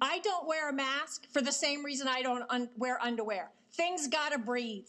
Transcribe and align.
I 0.00 0.20
don't 0.20 0.46
wear 0.46 0.70
a 0.70 0.72
mask 0.72 1.26
for 1.32 1.40
the 1.40 1.52
same 1.52 1.84
reason 1.84 2.08
I 2.08 2.22
don't 2.22 2.44
un- 2.50 2.70
wear 2.76 3.02
underwear. 3.02 3.50
Things 3.72 4.08
gotta 4.08 4.38
breathe. 4.38 4.88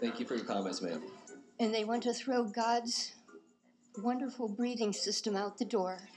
Thank 0.00 0.18
you 0.18 0.26
for 0.26 0.34
your 0.34 0.44
comments, 0.44 0.82
ma'am. 0.82 1.02
And 1.60 1.72
they 1.72 1.84
want 1.84 2.02
to 2.04 2.12
throw 2.12 2.44
God's 2.44 3.12
wonderful 3.98 4.48
breathing 4.48 4.92
system 4.92 5.36
out 5.36 5.58
the 5.58 5.64
door. 5.64 6.08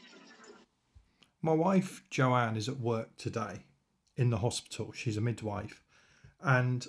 My 1.41 1.53
wife 1.53 2.03
Joanne 2.09 2.57
is 2.57 2.67
at 2.67 2.79
work 2.79 3.17
today 3.17 3.65
in 4.15 4.29
the 4.29 4.37
hospital. 4.37 4.91
She's 4.91 5.17
a 5.17 5.21
midwife 5.21 5.83
and 6.41 6.87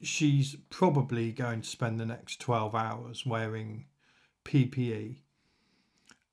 she's 0.00 0.56
probably 0.70 1.32
going 1.32 1.62
to 1.62 1.68
spend 1.68 1.98
the 1.98 2.06
next 2.06 2.40
12 2.40 2.74
hours 2.74 3.26
wearing 3.26 3.86
PPE. 4.44 5.16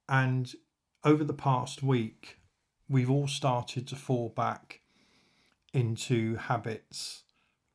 And 0.07 0.53
over 1.03 1.23
the 1.23 1.33
past 1.33 1.83
week, 1.83 2.37
we've 2.87 3.09
all 3.09 3.27
started 3.27 3.87
to 3.87 3.95
fall 3.95 4.29
back 4.29 4.81
into 5.73 6.35
habits 6.35 7.23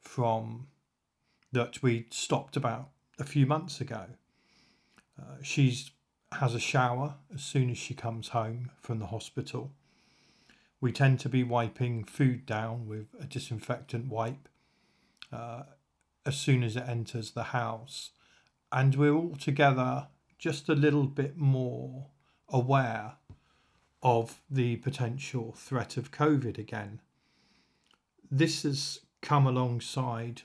from 0.00 0.68
that 1.52 1.82
we 1.82 2.06
stopped 2.10 2.56
about 2.56 2.90
a 3.18 3.24
few 3.24 3.46
months 3.46 3.80
ago. 3.80 4.06
Uh, 5.18 5.36
she's 5.42 5.90
has 6.32 6.54
a 6.54 6.60
shower 6.60 7.14
as 7.34 7.42
soon 7.42 7.70
as 7.70 7.78
she 7.78 7.94
comes 7.94 8.28
home 8.28 8.70
from 8.80 8.98
the 8.98 9.06
hospital. 9.06 9.72
We 10.78 10.92
tend 10.92 11.20
to 11.20 11.28
be 11.28 11.42
wiping 11.42 12.04
food 12.04 12.44
down 12.44 12.86
with 12.86 13.06
a 13.18 13.24
disinfectant 13.24 14.08
wipe 14.08 14.48
uh, 15.32 15.62
as 16.26 16.36
soon 16.36 16.62
as 16.62 16.76
it 16.76 16.84
enters 16.86 17.30
the 17.30 17.44
house. 17.44 18.10
And 18.70 18.94
we're 18.94 19.14
all 19.14 19.36
together 19.36 20.08
just 20.38 20.68
a 20.68 20.74
little 20.74 21.06
bit 21.06 21.38
more 21.38 22.08
aware 22.48 23.14
of 24.02 24.40
the 24.50 24.76
potential 24.76 25.52
threat 25.56 25.96
of 25.96 26.12
COVID 26.12 26.58
again. 26.58 27.00
This 28.30 28.62
has 28.62 29.00
come 29.20 29.46
alongside 29.46 30.42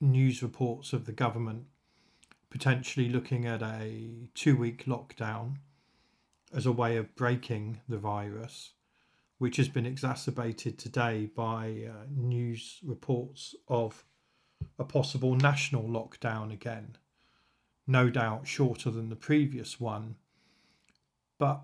news 0.00 0.42
reports 0.42 0.92
of 0.92 1.06
the 1.06 1.12
government 1.12 1.66
potentially 2.50 3.08
looking 3.08 3.46
at 3.46 3.62
a 3.62 4.28
two 4.34 4.56
week 4.56 4.84
lockdown 4.86 5.56
as 6.54 6.66
a 6.66 6.72
way 6.72 6.96
of 6.96 7.14
breaking 7.14 7.80
the 7.88 7.98
virus, 7.98 8.72
which 9.38 9.56
has 9.56 9.68
been 9.68 9.86
exacerbated 9.86 10.78
today 10.78 11.28
by 11.34 11.84
uh, 11.88 12.04
news 12.14 12.78
reports 12.82 13.54
of 13.68 14.04
a 14.78 14.84
possible 14.84 15.36
national 15.36 15.84
lockdown 15.84 16.52
again. 16.52 16.96
No 17.86 18.10
doubt 18.10 18.46
shorter 18.46 18.90
than 18.90 19.08
the 19.08 19.16
previous 19.16 19.78
one. 19.78 20.16
But 21.38 21.62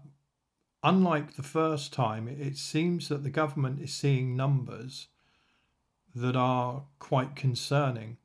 unlike 0.82 1.34
the 1.34 1.42
first 1.42 1.92
time, 1.92 2.28
it 2.28 2.56
seems 2.56 3.08
that 3.08 3.24
the 3.24 3.30
government 3.30 3.80
is 3.80 3.92
seeing 3.92 4.36
numbers 4.36 5.08
that 6.14 6.36
are 6.36 6.84
quite 7.00 7.34
concerning 7.34 8.18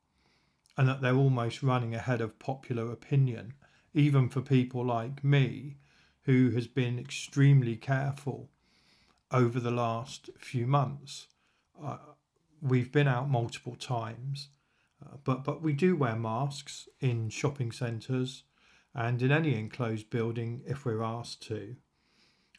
and 0.78 0.88
that 0.88 1.02
they're 1.02 1.16
almost 1.16 1.64
running 1.64 1.96
ahead 1.96 2.22
of 2.22 2.40
popular 2.40 2.92
opinion, 2.92 3.54
even 3.94 4.30
for 4.30 4.42
people 4.42 4.86
like 4.86 5.24
me, 5.24 5.78
who 6.24 6.52
has 6.52 6.68
been 6.68 7.00
extremely 7.00 7.76
careful 7.76 8.50
over 9.32 9.60
the 9.60 9.72
last 9.72 10.30
few 10.38 10.68
months. 10.68 11.28
Uh, 11.84 11.98
we've 12.62 12.92
been 12.92 13.08
out 13.08 13.30
multiple 13.30 13.76
times, 13.76 14.50
uh, 15.04 15.18
but 15.24 15.44
but 15.44 15.62
we 15.62 15.74
do 15.74 15.96
wear 15.96 16.16
masks 16.16 16.88
in 17.00 17.30
shopping 17.30 17.72
centres 17.72 18.44
and 18.94 19.22
in 19.22 19.32
any 19.32 19.56
enclosed 19.56 20.10
building 20.10 20.62
if 20.66 20.86
we're 20.86 21.04
asked 21.04 21.42
to, 21.48 21.76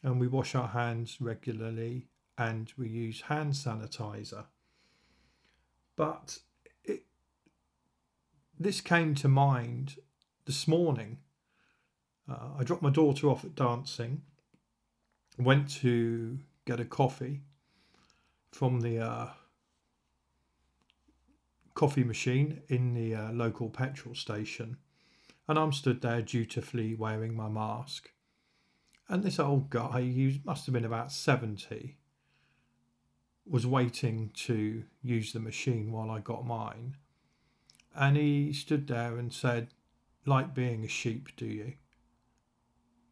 and 0.03 0.19
we 0.19 0.27
wash 0.27 0.55
our 0.55 0.69
hands 0.69 1.17
regularly 1.19 2.07
and 2.37 2.73
we 2.77 2.87
use 2.87 3.21
hand 3.21 3.53
sanitizer. 3.53 4.45
But 5.95 6.39
it, 6.83 7.03
this 8.59 8.81
came 8.81 9.13
to 9.15 9.27
mind 9.27 9.97
this 10.45 10.67
morning. 10.67 11.19
Uh, 12.29 12.49
I 12.59 12.63
dropped 12.63 12.81
my 12.81 12.89
daughter 12.89 13.27
off 13.27 13.45
at 13.45 13.55
dancing, 13.55 14.23
went 15.37 15.69
to 15.81 16.39
get 16.65 16.79
a 16.79 16.85
coffee 16.85 17.41
from 18.51 18.81
the 18.81 18.99
uh, 18.99 19.27
coffee 21.73 22.03
machine 22.03 22.61
in 22.67 22.93
the 22.93 23.15
uh, 23.15 23.31
local 23.31 23.69
petrol 23.69 24.15
station, 24.15 24.77
and 25.51 25.59
I'm 25.59 25.71
stood 25.71 26.01
there 26.01 26.23
dutifully 26.23 26.95
wearing 26.95 27.35
my 27.35 27.47
mask. 27.47 28.09
And 29.07 29.21
this 29.21 29.39
old 29.39 29.69
guy, 29.69 30.01
he 30.01 30.41
must 30.43 30.65
have 30.65 30.73
been 30.73 30.85
about 30.85 31.11
70, 31.11 31.97
was 33.45 33.67
waiting 33.67 34.31
to 34.47 34.83
use 35.03 35.33
the 35.33 35.39
machine 35.39 35.91
while 35.91 36.09
I 36.09 36.19
got 36.19 36.45
mine 36.45 36.95
and 37.95 38.17
he 38.17 38.53
stood 38.53 38.87
there 38.87 39.17
and 39.17 39.33
said, 39.33 39.69
Like 40.25 40.53
being 40.53 40.83
a 40.83 40.87
sheep, 40.87 41.29
do 41.35 41.45
you? 41.45 41.73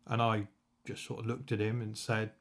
And 0.07 0.21
I 0.21 0.47
just 0.85 1.05
sort 1.05 1.19
of 1.19 1.25
looked 1.27 1.51
at 1.51 1.59
him 1.59 1.81
and 1.81 1.97
said, 1.97 2.31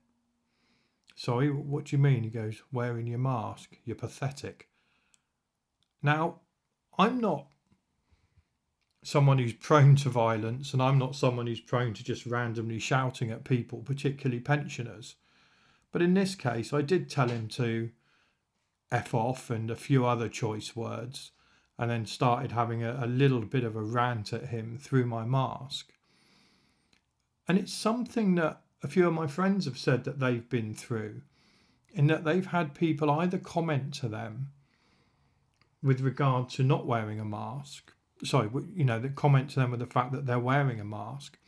Sorry, 1.17 1.51
what 1.51 1.87
do 1.87 1.97
you 1.97 2.03
mean? 2.03 2.23
He 2.23 2.31
goes, 2.31 2.63
Wearing 2.73 3.07
your 3.07 3.19
mask. 3.19 3.77
You're 3.85 3.97
pathetic. 3.97 4.69
Now, 6.03 6.41
I'm 6.97 7.19
not 7.19 7.49
someone 9.03 9.39
who's 9.39 9.53
prone 9.53 9.97
to 9.97 10.09
violence, 10.09 10.73
and 10.73 10.83
I'm 10.83 10.99
not 10.99 11.15
someone 11.15 11.47
who's 11.47 11.61
prone 11.61 11.95
to 11.95 12.05
just 12.05 12.27
randomly 12.27 12.79
shouting 12.79 13.31
at 13.31 13.45
people, 13.45 13.79
particularly 13.81 14.41
pensioners. 14.41 15.17
But 15.93 16.03
in 16.03 16.15
this 16.15 16.35
case, 16.35 16.73
I 16.73 16.83
did 16.83 17.09
tell 17.09 17.29
him 17.29 17.49
to 17.49 17.91
F 18.91 19.15
off 19.15 19.51
and 19.51 19.71
a 19.71 19.77
few 19.77 20.07
other 20.07 20.29
choice 20.29 20.75
words 20.75 21.33
and 21.79 21.91
then 21.91 22.07
started 22.07 22.53
having 22.53 22.83
a, 22.83 22.99
a 23.03 23.07
little 23.07 23.43
bit 23.43 23.65
of 23.65 23.77
a 23.77 23.83
rant 23.83 24.33
at 24.33 24.47
him 24.47 24.79
through 24.81 25.07
my 25.07 25.25
mask. 25.25 25.93
And 27.47 27.57
it's 27.57 27.73
something 27.73 28.35
that 28.35 28.63
a 28.83 28.89
few 28.89 29.07
of 29.07 29.15
my 29.15 29.27
friends 29.27 29.65
have 29.65 29.79
said 29.79 30.05
that 30.05 30.19
they've 30.19 30.49
been 30.49 30.75
through, 30.75 31.23
in 31.95 32.09
that 32.09 32.25
they've 32.25 32.47
had 32.47 32.75
people 32.75 33.11
either 33.11 33.39
comment 33.39 33.95
to 33.95 34.09
them 34.09 34.51
with 35.83 36.01
regard 36.01 36.49
to 36.51 36.65
not 36.65 36.87
wearing 36.87 37.21
a 37.21 37.25
mask, 37.25 37.93
sorry, 38.25 38.49
you 38.75 38.85
know, 38.85 38.99
that 38.99 39.15
comment 39.15 39.51
to 39.51 39.61
them 39.61 39.71
with 39.71 39.81
the 39.81 39.87
fact 39.87 40.13
that 40.13 40.27
they're 40.27 40.39
wearing 40.39 40.81
a 40.81 40.85
mask, 40.85 41.39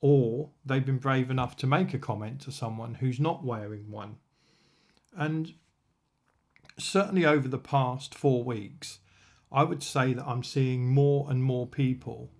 or 0.00 0.50
they've 0.64 0.84
been 0.84 0.98
brave 0.98 1.30
enough 1.30 1.56
to 1.56 1.66
make 1.66 1.94
a 1.94 1.98
comment 1.98 2.40
to 2.42 2.52
someone 2.52 2.94
who's 2.94 3.20
not 3.20 3.44
wearing 3.44 3.90
one. 3.90 4.16
And 5.16 5.54
certainly 6.78 7.24
over 7.24 7.48
the 7.48 7.58
past 7.58 8.14
four 8.14 8.42
weeks, 8.44 9.00
I 9.52 9.64
would 9.64 9.82
say 9.82 10.12
that 10.12 10.26
I'm 10.26 10.44
seeing 10.44 10.88
more 10.88 11.26
and 11.28 11.42
more 11.42 11.66
people 11.66 12.30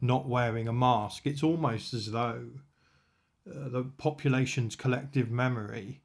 not 0.00 0.28
wearing 0.28 0.68
a 0.68 0.72
mask. 0.72 1.26
It's 1.26 1.42
almost 1.42 1.94
as 1.94 2.12
though 2.12 2.46
uh, 3.48 3.68
the 3.68 3.84
population's 3.98 4.76
collective 4.76 5.30
memory 5.30 6.02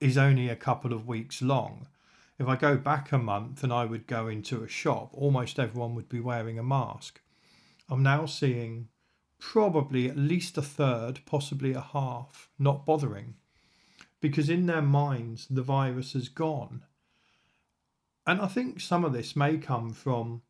is 0.00 0.18
only 0.18 0.48
a 0.48 0.56
couple 0.56 0.92
of 0.92 1.06
weeks 1.06 1.40
long. 1.40 1.86
If 2.38 2.48
I 2.48 2.56
go 2.56 2.76
back 2.76 3.12
a 3.12 3.18
month 3.18 3.62
and 3.62 3.72
I 3.72 3.84
would 3.84 4.06
go 4.06 4.28
into 4.28 4.62
a 4.62 4.68
shop, 4.68 5.10
almost 5.12 5.58
everyone 5.58 5.94
would 5.94 6.08
be 6.08 6.20
wearing 6.20 6.58
a 6.58 6.62
mask. 6.62 7.20
I'm 7.88 8.02
now 8.02 8.26
seeing 8.26 8.88
probably 9.38 10.08
at 10.08 10.16
least 10.16 10.58
a 10.58 10.62
third, 10.62 11.20
possibly 11.24 11.72
a 11.72 11.80
half, 11.80 12.48
not 12.58 12.84
bothering 12.84 13.34
because 14.20 14.48
in 14.48 14.66
their 14.66 14.82
minds 14.82 15.46
the 15.48 15.62
virus 15.62 16.14
has 16.14 16.28
gone 16.28 16.82
and 18.26 18.40
I 18.40 18.48
think 18.48 18.80
some 18.80 19.04
of 19.04 19.12
this 19.12 19.36
may 19.36 19.56
come 19.56 19.92
from 19.92 20.42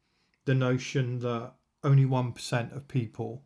the 0.47 0.55
notion 0.55 1.19
that 1.19 1.53
only 1.85 2.07
1% 2.07 2.75
of 2.75 2.89
people 2.89 3.45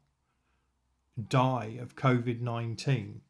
die 1.29 1.77
of 1.81 1.97
COVID 1.97 2.41
19. 2.41 3.23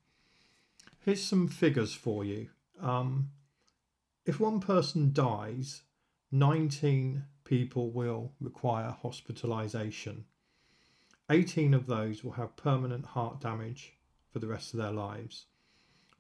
Here's 1.01 1.25
some 1.25 1.49
figures 1.49 1.95
for 1.95 2.25
you. 2.25 2.51
Um, 2.81 3.31
if 4.25 4.39
one 4.39 4.61
person 4.61 5.13
dies, 5.13 5.83
19 6.33 7.25
people 7.45 7.91
will 7.91 8.33
require 8.41 8.97
hospitalisation. 9.03 10.25
18 11.31 11.75
of 11.75 11.87
those 11.87 12.23
will 12.23 12.33
have 12.33 12.57
permanent 12.57 13.07
heart 13.07 13.41
damage 13.41 13.95
for 14.33 14.39
the 14.39 14.47
rest 14.47 14.75
of 14.75 14.81
their 14.81 14.93
lives. 14.93 15.47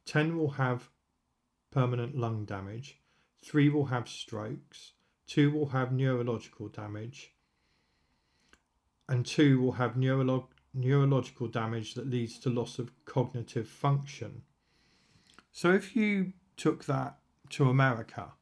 10 0.06 0.36
will 0.36 0.52
have 0.52 0.88
permanent 1.70 2.16
lung 2.16 2.44
damage 2.44 3.00
three 3.42 3.68
will 3.68 3.86
have 3.86 4.08
strokes, 4.08 4.92
two 5.26 5.50
will 5.50 5.68
have 5.68 5.92
neurological 5.92 6.68
damage, 6.68 7.32
and 9.08 9.24
two 9.24 9.60
will 9.60 9.72
have 9.72 9.94
neurolog- 9.94 10.48
neurological 10.74 11.48
damage 11.48 11.94
that 11.94 12.08
leads 12.08 12.38
to 12.38 12.50
loss 12.50 12.78
of 12.78 12.92
cognitive 13.04 13.68
function. 13.68 14.42
So 15.52 15.72
if 15.72 15.96
you 15.96 16.32
took 16.56 16.84
that 16.84 17.18
to 17.50 17.68
America, 17.68 18.32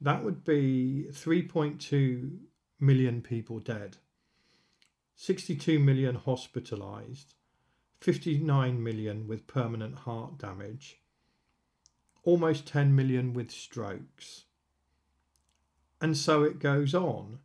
that 0.00 0.24
would 0.24 0.44
be 0.44 1.06
3.2 1.10 2.38
million 2.80 3.22
people 3.22 3.60
dead, 3.60 3.98
62 5.16 5.78
million 5.78 6.16
hospitalized, 6.16 7.34
59 8.00 8.82
million 8.82 9.28
with 9.28 9.46
permanent 9.46 9.98
heart 9.98 10.38
damage, 10.38 11.00
almost 12.24 12.66
10 12.66 12.94
million 12.94 13.32
with 13.32 13.50
strokes. 13.50 14.44
And 16.00 16.16
so 16.16 16.42
it 16.42 16.58
goes 16.58 16.94
on. 16.94 17.38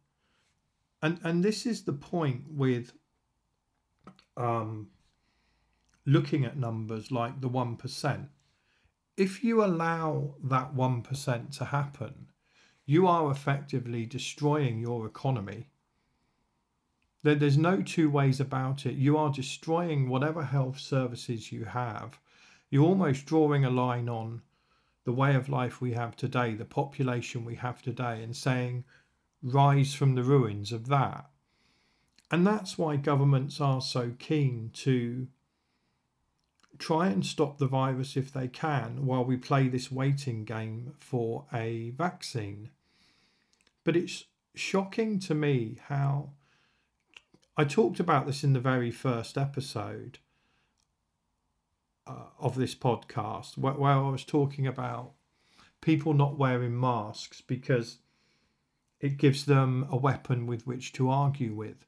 And 1.02 1.20
and 1.24 1.44
this 1.44 1.68
is 1.68 1.84
the 1.84 1.94
point 1.94 2.46
with 2.50 2.94
um, 4.36 4.90
looking 6.06 6.46
at 6.46 6.58
numbers 6.58 7.12
like 7.12 7.40
the 7.42 7.50
1%. 7.50 8.30
If 9.18 9.44
you 9.44 9.66
allow 9.66 10.36
that 10.44 10.76
1% 10.76 11.58
to 11.58 11.66
happen, 11.66 12.28
you 12.86 13.08
are 13.08 13.32
effectively 13.32 14.06
destroying 14.06 14.80
your 14.80 15.08
economy. 15.08 15.72
There's 17.24 17.58
no 17.58 17.82
two 17.82 18.12
ways 18.12 18.40
about 18.40 18.86
it. 18.86 18.94
You 18.94 19.18
are 19.18 19.32
destroying 19.32 20.08
whatever 20.08 20.44
health 20.44 20.80
services 20.80 21.52
you 21.52 21.66
have. 21.66 22.20
You're 22.70 22.86
almost 22.86 23.26
drawing 23.26 23.66
a 23.66 23.72
line 23.72 24.08
on 24.08 24.44
the 25.04 25.14
way 25.14 25.34
of 25.34 25.50
life 25.50 25.82
we 25.82 25.94
have 25.94 26.16
today, 26.16 26.54
the 26.54 26.64
population 26.64 27.44
we 27.44 27.56
have 27.56 27.82
today, 27.82 28.22
and 28.22 28.36
saying, 28.36 28.84
rise 29.42 29.96
from 29.96 30.14
the 30.14 30.24
ruins 30.24 30.72
of 30.72 30.90
that. 30.90 31.26
And 32.30 32.46
that's 32.46 32.78
why 32.78 32.98
governments 32.98 33.60
are 33.60 33.82
so 33.82 34.14
keen 34.20 34.70
to 34.76 35.28
try 36.80 37.08
and 37.08 37.26
stop 37.26 37.58
the 37.58 37.68
virus 37.68 38.16
if 38.16 38.32
they 38.32 38.48
can 38.48 39.06
while 39.06 39.26
we 39.26 39.38
play 39.38 39.68
this 39.68 39.92
waiting 39.92 40.44
game 40.44 40.94
for 41.00 41.46
a 41.54 41.92
vaccine. 41.92 42.70
But 43.84 43.96
it's 43.96 44.26
shocking 44.56 45.20
to 45.20 45.36
me 45.36 45.78
how 45.88 46.32
I 47.56 47.64
talked 47.64 48.00
about 48.00 48.28
this 48.28 48.44
in 48.44 48.54
the 48.54 48.60
very 48.60 48.92
first 48.92 49.38
episode 49.38 50.20
uh, 52.06 52.28
of 52.40 52.56
this 52.56 52.76
podcast, 52.76 53.58
where, 53.58 53.74
where 53.74 53.94
I 53.94 54.10
was 54.10 54.24
talking 54.24 54.68
about 54.68 55.14
people 55.82 56.14
not 56.14 56.38
wearing 56.38 56.80
masks 56.80 57.42
because 57.42 57.98
it 59.00 59.18
gives 59.18 59.46
them 59.46 59.88
a 59.90 59.98
weapon 59.98 60.48
with 60.48 60.66
which 60.66 60.94
to 60.94 61.10
argue 61.10 61.54
with. 61.54 61.86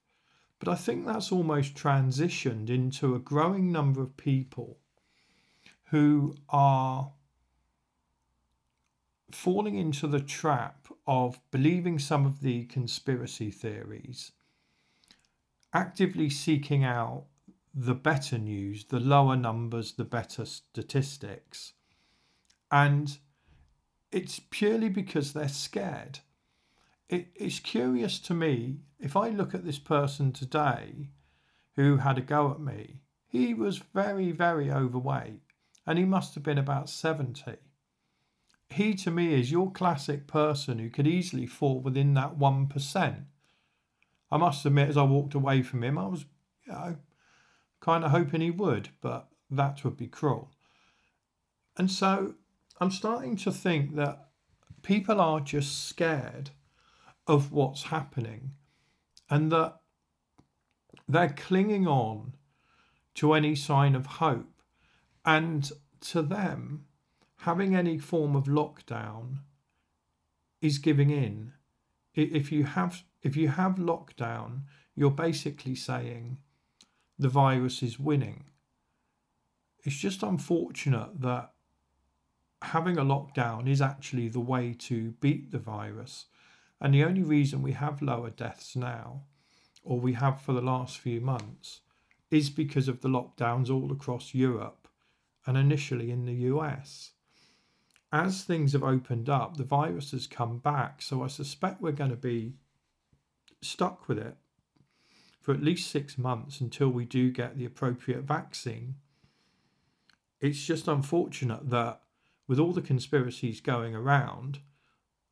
But 0.59 0.67
I 0.67 0.75
think 0.75 1.06
that's 1.06 1.31
almost 1.31 1.73
transitioned 1.73 2.69
into 2.69 3.15
a 3.15 3.19
growing 3.19 3.71
number 3.71 4.01
of 4.01 4.17
people 4.17 4.77
who 5.85 6.35
are 6.50 7.13
falling 9.31 9.75
into 9.75 10.06
the 10.07 10.19
trap 10.19 10.88
of 11.07 11.39
believing 11.51 11.97
some 11.97 12.25
of 12.25 12.41
the 12.41 12.65
conspiracy 12.65 13.51
theories, 13.51 14.33
actively 15.73 16.29
seeking 16.29 16.83
out 16.83 17.25
the 17.73 17.95
better 17.95 18.38
news, 18.38 18.85
the 18.85 19.00
lower 19.00 19.35
numbers, 19.35 19.94
the 19.94 20.03
better 20.03 20.44
statistics. 20.44 21.73
And 22.71 23.17
it's 24.11 24.41
purely 24.50 24.89
because 24.89 25.33
they're 25.33 25.47
scared 25.47 26.19
it, 27.09 27.27
it's 27.35 27.59
curious 27.59 28.19
to 28.19 28.33
me 28.33 28.77
if 29.00 29.15
I 29.15 29.29
look 29.29 29.56
at 29.56 29.65
this 29.65 29.79
person 29.79 30.31
today 30.31 31.09
who 31.75 31.97
had 31.97 32.17
a 32.17 32.21
go 32.21 32.51
at 32.51 32.59
me, 32.59 33.01
he 33.27 33.53
was 33.53 33.81
very, 33.94 34.31
very 34.31 34.71
overweight 34.71 35.41
and 35.88 35.97
he 35.97 36.06
must 36.06 36.35
have 36.35 36.44
been 36.44 36.57
about 36.57 36.89
70. 36.89 37.56
He 38.69 38.94
to 38.95 39.09
me 39.09 39.33
is 39.33 39.51
your 39.51 39.71
classic 39.71 40.27
person 40.27 40.77
who 40.77 40.89
could 40.89 41.07
easily 41.07 41.47
fall 41.47 41.79
within 41.79 42.13
that 42.13 42.38
1%. 42.38 43.25
I 44.31 44.38
must 44.38 44.65
admit, 44.65 44.89
as 44.89 44.97
I 44.97 45.03
walked 45.03 45.33
away 45.33 45.63
from 45.63 45.83
him, 45.83 45.97
I 45.97 46.06
was 46.06 46.25
you 46.67 46.73
know, 46.73 46.97
kind 47.79 48.03
of 48.03 48.11
hoping 48.11 48.41
he 48.41 48.51
would, 48.51 48.89
but 49.01 49.27
that 49.50 49.83
would 49.83 49.97
be 49.97 50.06
cruel. 50.06 50.51
And 51.77 51.89
so 51.89 52.35
I'm 52.79 52.91
starting 52.91 53.35
to 53.38 53.51
think 53.51 53.95
that 53.95 54.27
people 54.83 55.19
are 55.19 55.39
just 55.39 55.88
scared 55.88 56.51
of 57.29 57.51
what's 57.51 57.83
happening 57.83 58.49
and 59.29 59.51
that 59.51 59.75
they're 61.07 61.29
clinging 61.29 61.87
on 61.87 62.33
to 63.13 63.33
any 63.33 63.55
sign 63.55 63.95
of 63.95 64.07
hope. 64.07 64.63
And 65.23 65.71
to 66.09 66.23
them, 66.23 66.85
having 67.41 67.75
any 67.75 67.99
form 67.99 68.35
of 68.35 68.45
lockdown 68.45 69.41
is 70.59 70.79
giving 70.79 71.11
in. 71.11 71.53
If 72.15 72.51
you 72.51 72.63
have 72.63 73.03
if 73.21 73.35
you 73.37 73.49
have 73.49 73.75
lockdown, 73.75 74.61
you're 74.95 75.11
basically 75.11 75.75
saying 75.75 76.39
the 77.19 77.29
virus 77.29 77.83
is 77.83 77.99
winning. 77.99 78.45
It's 79.83 79.97
just 79.97 80.23
unfortunate 80.23 81.21
that 81.21 81.51
having 82.63 82.97
a 82.97 83.05
lockdown 83.05 83.69
is 83.69 83.81
actually 83.81 84.29
the 84.29 84.39
way 84.39 84.73
to 84.79 85.11
beat 85.21 85.51
the 85.51 85.59
virus 85.59 86.25
and 86.81 86.93
the 86.93 87.03
only 87.03 87.23
reason 87.23 87.61
we 87.61 87.73
have 87.73 88.01
lower 88.01 88.29
deaths 88.29 88.75
now, 88.75 89.23
or 89.83 89.99
we 89.99 90.13
have 90.13 90.41
for 90.41 90.53
the 90.53 90.61
last 90.61 90.97
few 90.97 91.19
months, 91.19 91.81
is 92.31 92.49
because 92.49 92.87
of 92.87 93.01
the 93.01 93.09
lockdowns 93.09 93.69
all 93.69 93.91
across 93.91 94.33
Europe 94.33 94.87
and 95.45 95.57
initially 95.57 96.11
in 96.11 96.25
the 96.25 96.33
US. 96.33 97.11
As 98.11 98.43
things 98.43 98.73
have 98.73 98.83
opened 98.83 99.29
up, 99.29 99.57
the 99.57 99.63
virus 99.63 100.11
has 100.11 100.27
come 100.27 100.57
back, 100.57 101.01
so 101.01 101.23
I 101.23 101.27
suspect 101.27 101.81
we're 101.81 101.91
going 101.91 102.09
to 102.09 102.15
be 102.15 102.53
stuck 103.61 104.07
with 104.07 104.17
it 104.17 104.35
for 105.41 105.53
at 105.53 105.63
least 105.63 105.91
six 105.91 106.17
months 106.17 106.59
until 106.59 106.89
we 106.89 107.05
do 107.05 107.31
get 107.31 107.57
the 107.57 107.65
appropriate 107.65 108.23
vaccine. 108.23 108.95
It's 110.39 110.63
just 110.63 110.87
unfortunate 110.87 111.69
that 111.69 112.01
with 112.47 112.59
all 112.59 112.71
the 112.71 112.81
conspiracies 112.81 113.61
going 113.61 113.95
around, 113.95 114.59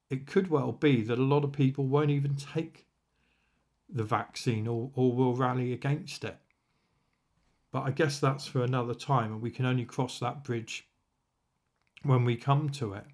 it 0.10 0.26
could 0.26 0.50
well 0.50 0.72
be 0.72 1.02
that 1.04 1.20
a 1.20 1.24
lot 1.24 1.44
of 1.44 1.52
people 1.52 1.86
won't 1.86 2.12
even 2.12 2.36
take 2.36 2.86
the 3.90 4.04
vaccine 4.04 4.68
or, 4.68 4.92
or 4.96 5.14
will 5.14 5.36
rally 5.36 5.74
against 5.74 6.24
it. 6.24 6.38
But 7.72 7.84
I 7.84 7.92
guess 7.92 8.20
that's 8.20 8.48
for 8.48 8.64
another 8.64 8.94
time, 8.94 9.34
and 9.34 9.42
we 9.42 9.52
can 9.52 9.66
only 9.66 9.86
cross 9.86 10.20
that 10.20 10.44
bridge 10.44 10.88
when 12.04 12.24
we 12.24 12.36
come 12.36 12.70
to 12.72 12.94
it. 12.94 13.06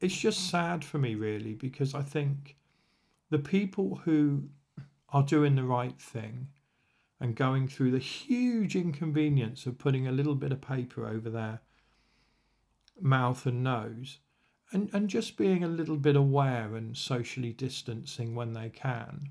It's 0.00 0.16
just 0.16 0.50
sad 0.50 0.84
for 0.84 0.98
me, 0.98 1.14
really, 1.14 1.54
because 1.54 1.94
I 1.94 2.02
think 2.02 2.56
the 3.30 3.38
people 3.38 4.00
who 4.04 4.48
are 5.08 5.22
doing 5.22 5.56
the 5.56 5.64
right 5.64 6.00
thing 6.00 6.48
and 7.20 7.36
going 7.36 7.68
through 7.68 7.90
the 7.92 7.98
huge 7.98 8.74
inconvenience 8.74 9.66
of 9.66 9.78
putting 9.78 10.06
a 10.06 10.12
little 10.12 10.34
bit 10.34 10.52
of 10.52 10.60
paper 10.60 11.06
over 11.06 11.30
their 11.30 11.60
mouth 13.00 13.46
and 13.46 13.62
nose 13.62 14.18
and, 14.72 14.88
and 14.92 15.08
just 15.08 15.36
being 15.36 15.62
a 15.62 15.68
little 15.68 15.96
bit 15.96 16.16
aware 16.16 16.74
and 16.74 16.96
socially 16.96 17.52
distancing 17.52 18.34
when 18.34 18.54
they 18.54 18.70
can, 18.70 19.28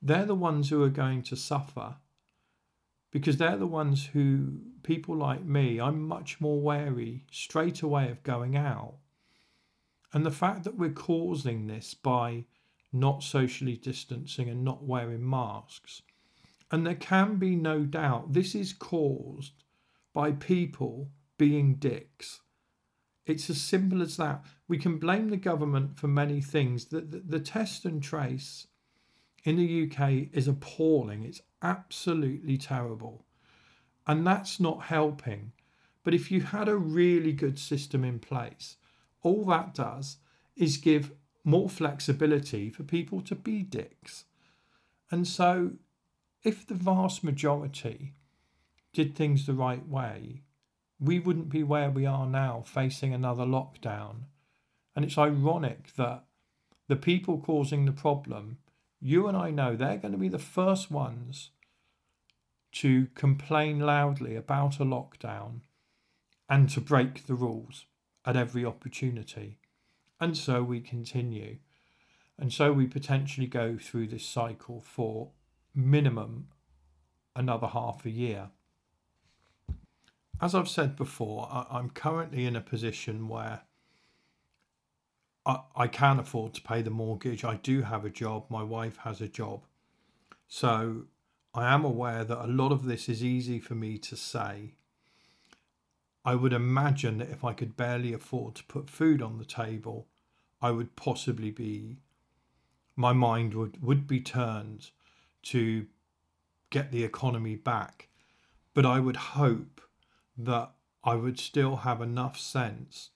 they're 0.00 0.26
the 0.26 0.34
ones 0.34 0.68
who 0.68 0.82
are 0.82 0.90
going 0.90 1.22
to 1.22 1.36
suffer. 1.36 1.96
Because 3.10 3.36
they're 3.36 3.56
the 3.56 3.66
ones 3.66 4.06
who, 4.06 4.58
people 4.82 5.16
like 5.16 5.44
me, 5.44 5.80
I'm 5.80 6.02
much 6.06 6.40
more 6.40 6.60
wary 6.60 7.24
straight 7.30 7.82
away 7.82 8.10
of 8.10 8.22
going 8.22 8.56
out. 8.56 8.94
And 10.12 10.26
the 10.26 10.30
fact 10.30 10.64
that 10.64 10.76
we're 10.76 10.90
causing 10.90 11.66
this 11.66 11.94
by 11.94 12.44
not 12.92 13.22
socially 13.22 13.76
distancing 13.76 14.48
and 14.48 14.64
not 14.64 14.84
wearing 14.84 15.28
masks, 15.28 16.02
and 16.70 16.86
there 16.86 16.94
can 16.94 17.36
be 17.36 17.54
no 17.54 17.80
doubt 17.80 18.32
this 18.32 18.54
is 18.54 18.72
caused 18.72 19.64
by 20.12 20.32
people 20.32 21.10
being 21.38 21.74
dicks 21.74 22.40
it's 23.26 23.48
as 23.48 23.60
simple 23.60 24.02
as 24.02 24.16
that. 24.16 24.44
We 24.68 24.78
can 24.78 24.98
blame 24.98 25.28
the 25.28 25.36
government 25.36 25.98
for 25.98 26.08
many 26.08 26.40
things. 26.40 26.86
The, 26.86 27.00
the, 27.00 27.18
the 27.18 27.40
test 27.40 27.84
and 27.84 28.02
trace 28.02 28.66
in 29.44 29.56
the 29.56 29.90
UK 29.90 30.28
is 30.32 30.48
appalling. 30.48 31.24
It's 31.24 31.42
absolutely 31.62 32.58
terrible. 32.58 33.24
And 34.06 34.26
that's 34.26 34.58
not 34.58 34.84
helping. 34.84 35.52
But 36.02 36.14
if 36.14 36.30
you 36.30 36.40
had 36.40 36.68
a 36.68 36.76
really 36.76 37.32
good 37.32 37.58
system 37.58 38.02
in 38.04 38.18
place, 38.18 38.76
all 39.22 39.44
that 39.46 39.74
does 39.74 40.16
is 40.56 40.76
give 40.76 41.12
more 41.44 41.68
flexibility 41.68 42.70
for 42.70 42.82
people 42.82 43.20
to 43.22 43.34
be 43.34 43.62
dicks. 43.62 44.24
And 45.10 45.26
so, 45.26 45.72
if 46.42 46.66
the 46.66 46.74
vast 46.74 47.22
majority 47.22 48.14
did 48.92 49.14
things 49.14 49.46
the 49.46 49.54
right 49.54 49.86
way, 49.86 50.42
we 51.02 51.18
wouldn't 51.18 51.48
be 51.48 51.64
where 51.64 51.90
we 51.90 52.06
are 52.06 52.26
now 52.26 52.62
facing 52.64 53.12
another 53.12 53.44
lockdown. 53.44 54.26
And 54.94 55.04
it's 55.04 55.18
ironic 55.18 55.94
that 55.96 56.24
the 56.88 56.96
people 56.96 57.38
causing 57.38 57.86
the 57.86 57.92
problem, 57.92 58.58
you 59.00 59.26
and 59.26 59.36
I 59.36 59.50
know 59.50 59.74
they're 59.74 59.96
going 59.96 60.12
to 60.12 60.18
be 60.18 60.28
the 60.28 60.38
first 60.38 60.90
ones 60.90 61.50
to 62.72 63.08
complain 63.14 63.80
loudly 63.80 64.36
about 64.36 64.78
a 64.78 64.84
lockdown 64.84 65.60
and 66.48 66.70
to 66.70 66.80
break 66.80 67.26
the 67.26 67.34
rules 67.34 67.86
at 68.24 68.36
every 68.36 68.64
opportunity. 68.64 69.58
And 70.20 70.36
so 70.36 70.62
we 70.62 70.80
continue. 70.80 71.58
And 72.38 72.52
so 72.52 72.72
we 72.72 72.86
potentially 72.86 73.46
go 73.48 73.76
through 73.76 74.06
this 74.06 74.24
cycle 74.24 74.80
for 74.80 75.30
minimum 75.74 76.48
another 77.34 77.66
half 77.66 78.04
a 78.06 78.10
year. 78.10 78.50
As 80.42 80.56
I've 80.56 80.68
said 80.68 80.96
before, 80.96 81.48
I, 81.48 81.66
I'm 81.70 81.88
currently 81.90 82.44
in 82.44 82.56
a 82.56 82.60
position 82.60 83.28
where 83.28 83.62
I, 85.46 85.60
I 85.76 85.86
can 85.86 86.18
afford 86.18 86.52
to 86.54 86.62
pay 86.62 86.82
the 86.82 86.90
mortgage. 86.90 87.44
I 87.44 87.56
do 87.56 87.82
have 87.82 88.04
a 88.04 88.10
job. 88.10 88.46
My 88.48 88.64
wife 88.64 88.96
has 89.04 89.20
a 89.20 89.28
job. 89.28 89.62
So 90.48 91.04
I 91.54 91.72
am 91.72 91.84
aware 91.84 92.24
that 92.24 92.44
a 92.44 92.48
lot 92.48 92.72
of 92.72 92.86
this 92.86 93.08
is 93.08 93.22
easy 93.22 93.60
for 93.60 93.76
me 93.76 93.98
to 93.98 94.16
say. 94.16 94.74
I 96.24 96.34
would 96.34 96.52
imagine 96.52 97.18
that 97.18 97.30
if 97.30 97.44
I 97.44 97.52
could 97.52 97.76
barely 97.76 98.12
afford 98.12 98.56
to 98.56 98.64
put 98.64 98.90
food 98.90 99.22
on 99.22 99.38
the 99.38 99.44
table, 99.44 100.08
I 100.60 100.72
would 100.72 100.96
possibly 100.96 101.52
be, 101.52 101.98
my 102.96 103.12
mind 103.12 103.54
would, 103.54 103.80
would 103.80 104.08
be 104.08 104.20
turned 104.20 104.90
to 105.44 105.86
get 106.70 106.90
the 106.90 107.04
economy 107.04 107.54
back. 107.54 108.08
But 108.74 108.86
I 108.86 108.98
would 108.98 109.16
hope 109.16 109.80
that 110.44 110.72
I 111.04 111.14
would 111.14 111.38
still 111.38 111.76
have 111.76 112.00
enough 112.00 112.38
sense 112.38 113.10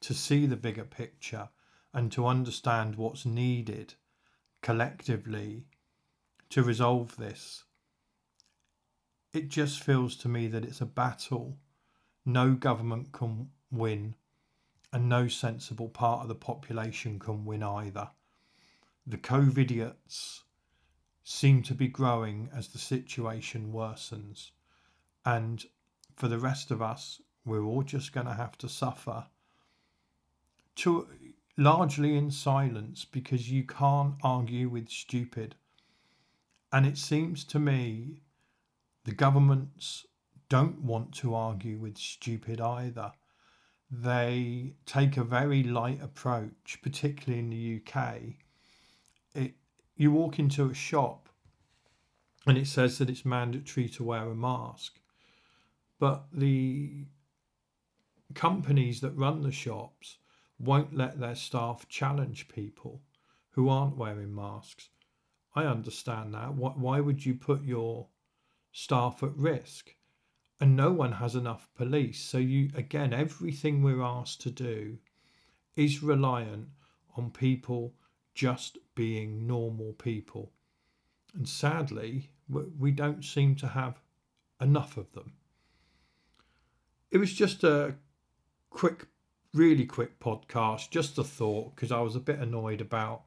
to 0.00 0.14
see 0.14 0.46
the 0.46 0.56
bigger 0.56 0.84
picture 0.84 1.48
and 1.92 2.12
to 2.12 2.26
understand 2.26 2.96
what's 2.96 3.26
needed 3.26 3.94
collectively 4.62 5.64
to 6.50 6.62
resolve 6.62 7.16
this. 7.16 7.64
It 9.32 9.48
just 9.48 9.82
feels 9.82 10.16
to 10.16 10.28
me 10.28 10.46
that 10.48 10.64
it's 10.64 10.80
a 10.80 10.86
battle 10.86 11.58
no 12.24 12.52
government 12.54 13.12
can 13.12 13.48
win 13.70 14.14
and 14.92 15.08
no 15.08 15.28
sensible 15.28 15.88
part 15.88 16.22
of 16.22 16.28
the 16.28 16.34
population 16.34 17.18
can 17.18 17.44
win 17.44 17.62
either. 17.62 18.10
The 19.06 19.18
COVIDiots 19.18 20.42
seem 21.24 21.62
to 21.62 21.74
be 21.74 21.88
growing 21.88 22.50
as 22.54 22.68
the 22.68 22.78
situation 22.78 23.72
worsens, 23.72 24.50
and 25.24 25.64
for 26.18 26.28
the 26.28 26.38
rest 26.38 26.70
of 26.70 26.82
us, 26.82 27.20
we're 27.44 27.64
all 27.64 27.82
just 27.82 28.12
going 28.12 28.26
to 28.26 28.34
have 28.34 28.58
to 28.58 28.68
suffer 28.68 29.26
to 30.76 31.08
largely 31.56 32.16
in 32.16 32.30
silence 32.30 33.04
because 33.04 33.50
you 33.50 33.64
can't 33.64 34.14
argue 34.22 34.68
with 34.68 34.88
stupid. 34.88 35.54
And 36.72 36.86
it 36.86 36.98
seems 36.98 37.44
to 37.44 37.58
me 37.58 38.20
the 39.04 39.12
governments 39.12 40.06
don't 40.48 40.80
want 40.82 41.12
to 41.14 41.34
argue 41.34 41.78
with 41.78 41.98
stupid 41.98 42.60
either. 42.60 43.12
They 43.90 44.74
take 44.86 45.16
a 45.16 45.24
very 45.24 45.62
light 45.62 46.02
approach, 46.02 46.78
particularly 46.82 47.40
in 47.40 47.50
the 47.50 47.80
UK. 47.80 48.18
It, 49.34 49.54
you 49.96 50.12
walk 50.12 50.38
into 50.38 50.68
a 50.68 50.74
shop 50.74 51.28
and 52.46 52.56
it 52.56 52.66
says 52.66 52.98
that 52.98 53.10
it's 53.10 53.24
mandatory 53.24 53.88
to 53.90 54.04
wear 54.04 54.24
a 54.28 54.34
mask, 54.34 54.97
but 55.98 56.26
the 56.32 57.06
companies 58.34 59.00
that 59.00 59.16
run 59.16 59.42
the 59.42 59.52
shops 59.52 60.18
won't 60.58 60.96
let 60.96 61.18
their 61.18 61.34
staff 61.34 61.88
challenge 61.88 62.48
people 62.48 63.02
who 63.50 63.68
aren't 63.68 63.96
wearing 63.96 64.34
masks. 64.34 64.90
I 65.54 65.64
understand 65.64 66.34
that. 66.34 66.54
Why 66.54 67.00
would 67.00 67.24
you 67.24 67.34
put 67.34 67.62
your 67.64 68.08
staff 68.72 69.22
at 69.22 69.36
risk? 69.36 69.94
And 70.60 70.76
no 70.76 70.92
one 70.92 71.12
has 71.12 71.34
enough 71.34 71.68
police. 71.74 72.20
So, 72.20 72.38
you 72.38 72.70
again, 72.74 73.12
everything 73.12 73.82
we're 73.82 74.02
asked 74.02 74.40
to 74.42 74.50
do 74.50 74.98
is 75.76 76.02
reliant 76.02 76.68
on 77.16 77.30
people 77.30 77.94
just 78.34 78.78
being 78.94 79.46
normal 79.46 79.92
people. 79.94 80.52
And 81.34 81.48
sadly, 81.48 82.30
we 82.48 82.90
don't 82.90 83.24
seem 83.24 83.54
to 83.56 83.68
have 83.68 84.00
enough 84.60 84.96
of 84.96 85.12
them. 85.12 85.32
It 87.10 87.18
was 87.18 87.32
just 87.32 87.64
a 87.64 87.94
quick 88.70 89.06
really 89.54 89.86
quick 89.86 90.20
podcast, 90.20 90.90
just 90.90 91.18
a 91.18 91.24
thought, 91.24 91.74
because 91.74 91.90
I 91.90 92.00
was 92.00 92.14
a 92.14 92.20
bit 92.20 92.38
annoyed 92.38 92.80
about 92.80 93.22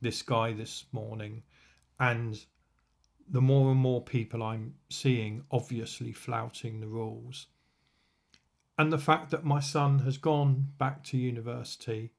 this 0.00 0.20
guy 0.22 0.52
this 0.52 0.84
morning. 0.92 1.42
And 1.98 2.44
the 3.28 3.40
more 3.40 3.70
and 3.70 3.80
more 3.80 4.02
people 4.02 4.42
I'm 4.42 4.74
seeing 4.90 5.44
obviously 5.50 6.12
flouting 6.12 6.80
the 6.80 6.88
rules. 6.88 7.46
And 8.76 8.92
the 8.92 8.98
fact 8.98 9.30
that 9.30 9.44
my 9.44 9.60
son 9.60 10.00
has 10.00 10.18
gone 10.18 10.72
back 10.78 11.04
to 11.04 11.16
university 11.16 12.10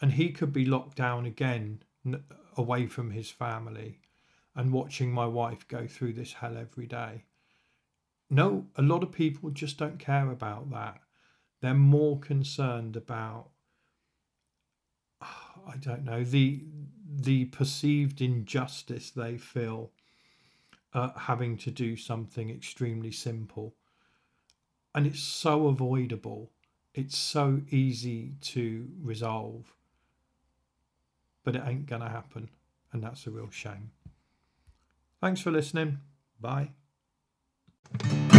and 0.00 0.12
he 0.12 0.30
could 0.30 0.52
be 0.52 0.64
locked 0.64 0.96
down 0.96 1.26
again 1.26 1.82
away 2.56 2.86
from 2.86 3.10
his 3.10 3.30
family 3.30 4.00
and 4.54 4.72
watching 4.72 5.12
my 5.12 5.26
wife 5.26 5.66
go 5.66 5.86
through 5.88 6.12
this 6.12 6.34
hell 6.34 6.56
every 6.56 6.86
day. 6.86 7.24
No, 8.30 8.66
a 8.76 8.82
lot 8.82 9.02
of 9.02 9.10
people 9.10 9.50
just 9.50 9.76
don't 9.76 9.98
care 9.98 10.30
about 10.30 10.70
that. 10.70 11.00
They're 11.60 11.74
more 11.74 12.18
concerned 12.20 12.96
about 12.96 13.50
I 15.20 15.76
don't 15.80 16.04
know 16.04 16.24
the 16.24 16.64
the 17.12 17.46
perceived 17.46 18.20
injustice 18.20 19.10
they 19.10 19.36
feel 19.36 19.90
uh, 20.94 21.10
having 21.16 21.56
to 21.58 21.70
do 21.70 21.96
something 21.96 22.50
extremely 22.50 23.10
simple, 23.12 23.74
and 24.94 25.06
it's 25.06 25.20
so 25.20 25.66
avoidable. 25.66 26.50
It's 26.94 27.16
so 27.18 27.62
easy 27.70 28.34
to 28.42 28.88
resolve, 29.00 29.72
but 31.44 31.56
it 31.56 31.62
ain't 31.66 31.86
gonna 31.86 32.08
happen, 32.08 32.48
and 32.92 33.02
that's 33.02 33.26
a 33.26 33.30
real 33.30 33.50
shame. 33.50 33.90
Thanks 35.20 35.40
for 35.40 35.50
listening. 35.50 35.98
Bye. 36.40 36.70
Thank 37.98 38.12
you. 38.12 38.29